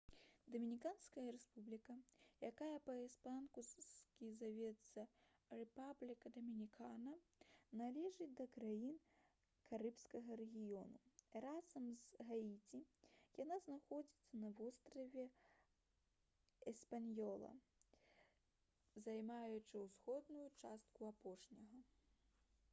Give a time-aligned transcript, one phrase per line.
[0.53, 1.95] дамініканская рэспубліка
[2.51, 3.63] якая па-іспанску
[4.37, 5.03] завецца
[5.59, 7.13] república dominicana
[7.83, 8.97] належыць да краін
[9.73, 10.97] карыбскага рэгіёну.
[11.47, 12.81] разам з гаіці
[13.43, 15.29] яна знаходзіцца на востраве
[16.75, 17.53] эспаньёла
[19.09, 21.85] займаючы ўсходнюю частку апошняга